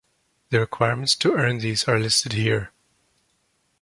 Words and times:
The 0.49 0.59
requirements 0.59 1.13
to 1.17 1.35
earn 1.35 1.59
these 1.59 1.83
are 1.87 1.99
listed 1.99 2.33
here. 2.33 2.71